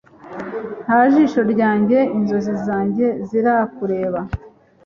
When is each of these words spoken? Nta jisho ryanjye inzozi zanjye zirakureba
Nta 0.83 0.99
jisho 1.11 1.41
ryanjye 1.51 1.99
inzozi 2.17 2.53
zanjye 2.65 3.07
zirakureba 3.27 4.19